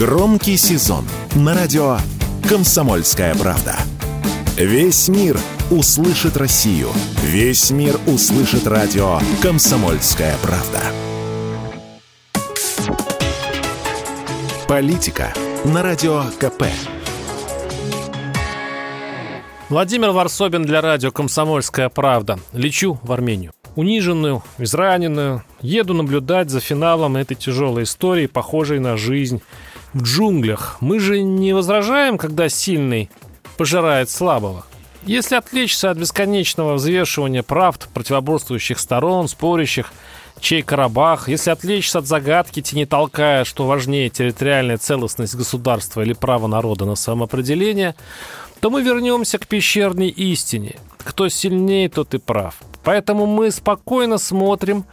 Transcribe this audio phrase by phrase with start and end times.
[0.00, 1.98] Громкий сезон на радио
[2.48, 3.76] «Комсомольская правда».
[4.56, 5.38] Весь мир
[5.70, 6.88] услышит Россию.
[7.22, 10.80] Весь мир услышит радио «Комсомольская правда».
[14.66, 15.34] Политика
[15.66, 16.64] на радио КП.
[19.68, 22.38] Владимир Варсобин для радио «Комсомольская правда».
[22.54, 23.52] Лечу в Армению.
[23.80, 25.42] Униженную, израненную.
[25.62, 29.40] Еду наблюдать за финалом этой тяжелой истории, похожей на жизнь
[29.94, 30.76] в джунглях.
[30.82, 33.08] Мы же не возражаем, когда сильный
[33.56, 34.66] пожирает слабого.
[35.06, 39.94] Если отвлечься от бесконечного взвешивания правд противоборствующих сторон, спорящих,
[40.40, 46.48] чей Карабах, если отвлечься от загадки, не толкая, что важнее территориальная целостность государства или право
[46.48, 47.94] народа на самоопределение,
[48.60, 50.76] то мы вернемся к пещерной истине.
[50.98, 52.56] Кто сильнее, тот и прав.
[52.82, 54.84] Поэтому мы спокойно смотрим,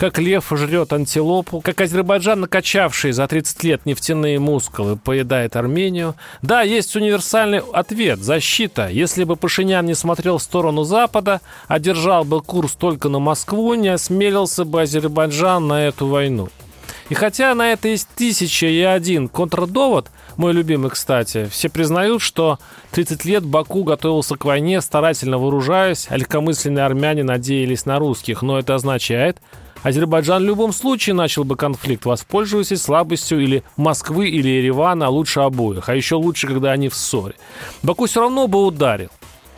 [0.00, 6.14] как лев жрет антилопу, как Азербайджан, накачавший за 30 лет нефтяные мускулы, поедает Армению.
[6.40, 8.88] Да, есть универсальный ответ– защита.
[8.88, 13.74] Если бы Пашинян не смотрел в сторону Запада, а держал бы курс только на Москву,
[13.74, 16.48] не осмелился бы Азербайджан на эту войну.
[17.10, 22.60] И хотя на это есть тысяча и один контрдовод, мой любимый, кстати, все признают, что
[22.92, 28.60] 30 лет Баку готовился к войне, старательно вооружаясь, а легкомысленные армяне надеялись на русских, но
[28.60, 29.38] это означает,
[29.82, 35.40] Азербайджан в любом случае начал бы конфликт, воспользуясь слабостью или Москвы, или Еревана, а лучше
[35.40, 37.34] обоих, а еще лучше, когда они в ссоре.
[37.82, 39.10] Баку все равно бы ударил.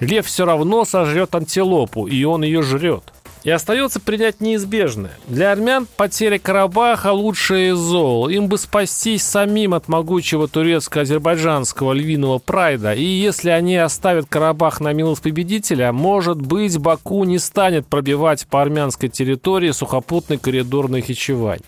[0.00, 3.13] Лев все равно сожрет антилопу, и он ее жрет.
[3.44, 5.12] И остается принять неизбежное.
[5.28, 8.30] Для армян потеря Карабаха лучшее из зол.
[8.30, 12.94] Им бы спастись самим от могучего турецко-азербайджанского львиного прайда.
[12.94, 18.62] И если они оставят Карабах на милость победителя, может быть, Баку не станет пробивать по
[18.62, 21.60] армянской территории сухопутный коридор Нахичевань.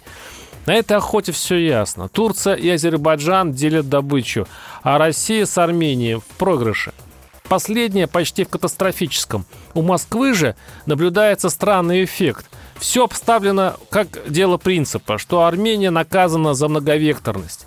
[0.64, 2.08] На этой охоте все ясно.
[2.08, 4.48] Турция и Азербайджан делят добычу,
[4.82, 6.92] а Россия с Арменией в проигрыше–
[7.48, 9.46] Последнее почти в катастрофическом.
[9.74, 12.46] У Москвы же наблюдается странный эффект.
[12.78, 17.66] Все обставлено как дело принципа, что Армения наказана за многовекторность.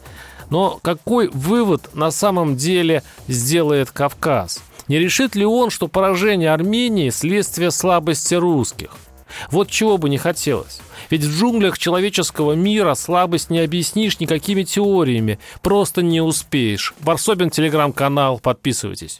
[0.49, 4.61] Но какой вывод на самом деле сделает Кавказ?
[4.87, 8.89] Не решит ли он, что поражение Армении– следствие слабости русских?
[9.51, 10.81] Вот чего бы не хотелось.
[11.09, 15.39] Ведь в джунглях человеческого мира слабость не объяснишь никакими теориями.
[15.61, 16.95] Просто не успеешь.
[17.01, 18.39] Барсобин, телеграм-канал.
[18.39, 19.19] Подписывайтесь.